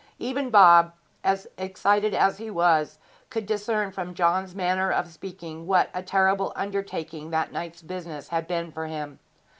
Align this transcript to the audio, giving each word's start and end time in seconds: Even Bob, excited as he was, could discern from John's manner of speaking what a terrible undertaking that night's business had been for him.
Even 0.17 0.49
Bob, 0.49 0.93
excited 1.59 2.15
as 2.15 2.39
he 2.39 2.49
was, 2.49 2.97
could 3.29 3.45
discern 3.45 3.91
from 3.91 4.15
John's 4.15 4.55
manner 4.55 4.91
of 4.91 5.07
speaking 5.07 5.67
what 5.67 5.91
a 5.93 6.01
terrible 6.01 6.51
undertaking 6.55 7.29
that 7.29 7.51
night's 7.51 7.83
business 7.83 8.29
had 8.29 8.47
been 8.47 8.71
for 8.71 8.87
him. 8.87 9.19